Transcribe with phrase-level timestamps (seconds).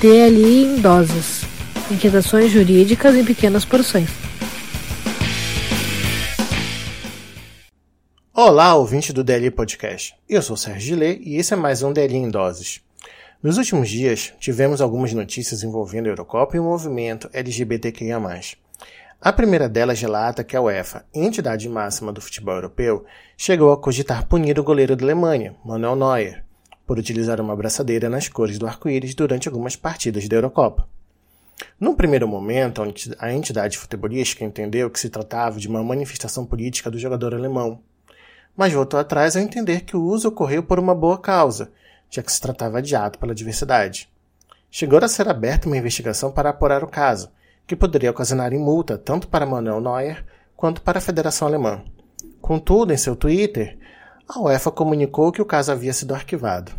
[0.00, 1.42] DLI em doses.
[1.90, 4.08] Inquietações jurídicas em pequenas porções.
[8.32, 10.14] Olá, ouvinte do DLI Podcast.
[10.26, 12.80] Eu sou o Sérgio Gillet e esse é mais um DLI em doses.
[13.42, 18.18] Nos últimos dias, tivemos algumas notícias envolvendo a Eurocopa e o movimento LGBTQIA+.
[19.20, 23.04] A primeira delas relata que a UEFA, entidade máxima do futebol europeu,
[23.36, 26.42] chegou a cogitar punir o goleiro da Alemanha, Manuel Neuer,
[26.90, 30.88] por utilizar uma abraçadeira nas cores do arco-íris durante algumas partidas da Eurocopa.
[31.78, 32.82] Num primeiro momento,
[33.20, 37.78] a entidade futebolística entendeu que se tratava de uma manifestação política do jogador alemão,
[38.56, 41.70] mas voltou atrás ao entender que o uso ocorreu por uma boa causa,
[42.10, 44.10] já que se tratava de ato pela diversidade.
[44.68, 47.30] Chegou a ser aberta uma investigação para apurar o caso,
[47.68, 50.24] que poderia ocasionar em multa tanto para Manuel Neuer
[50.56, 51.84] quanto para a Federação Alemã.
[52.40, 53.78] Contudo, em seu Twitter,
[54.32, 56.70] a UEFA comunicou que o caso havia sido arquivado.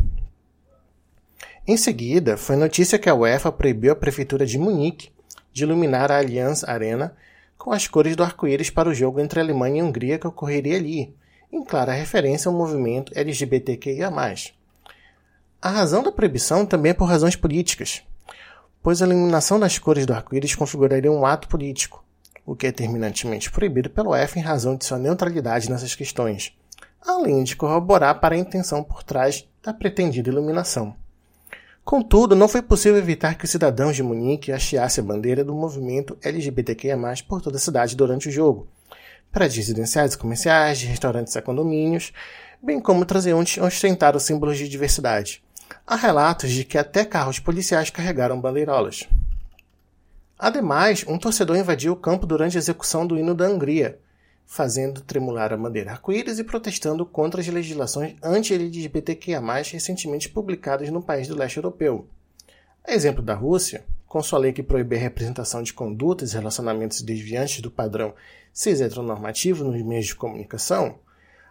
[1.66, 5.10] Em seguida, foi notícia que a UEFA proibiu a prefeitura de Munique
[5.52, 7.14] de iluminar a Allianz Arena
[7.58, 11.14] com as cores do arco-íris para o jogo entre Alemanha e Hungria que ocorreria ali,
[11.52, 14.10] em clara referência ao movimento LGBTQIA+.
[15.60, 18.02] A razão da proibição também é por razões políticas,
[18.82, 22.02] pois a eliminação das cores do arco-íris configuraria um ato político,
[22.46, 26.52] o que é terminantemente proibido pela UEFA em razão de sua neutralidade nessas questões,
[27.06, 30.94] além de corroborar para a intenção por trás da pretendida iluminação.
[31.84, 36.16] Contudo, não foi possível evitar que os cidadãos de Munique hasteassem a bandeira do movimento
[36.22, 36.96] LGBTQIA+,
[37.28, 38.68] por toda a cidade durante o jogo,
[39.32, 42.12] prédios residenciais e comerciais, de restaurantes e condomínios,
[42.62, 45.42] bem como transeuntes ostentaram símbolos de diversidade.
[45.84, 49.08] Há relatos de que até carros policiais carregaram bandeirolas.
[50.38, 53.98] Ademais, um torcedor invadiu o campo durante a execução do hino da Hungria,
[54.46, 59.40] fazendo tremular a bandeira arco-íris e protestando contra as legislações anti-LGBTQIA+,
[59.70, 62.06] recentemente publicadas no país do leste europeu.
[62.84, 67.00] A exemplo da Rússia, com sua lei que proíbe a representação de condutas e relacionamentos
[67.00, 68.14] desviantes do padrão
[68.52, 70.98] cis heteronormativo nos meios de comunicação,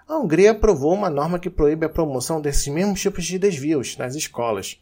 [0.07, 4.13] a Hungria aprovou uma norma que proíbe a promoção desses mesmos tipos de desvios nas
[4.13, 4.79] escolas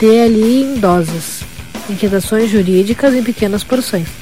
[0.00, 1.42] DLI em Doses.
[1.88, 4.21] Inquietações jurídicas em pequenas porções.